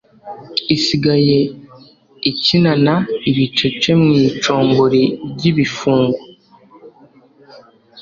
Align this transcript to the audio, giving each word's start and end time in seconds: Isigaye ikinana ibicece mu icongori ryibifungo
Isigaye 0.75 1.37
ikinana 2.29 2.93
ibicece 3.29 3.89
mu 4.01 4.11
icongori 4.29 5.03
ryibifungo 5.31 6.19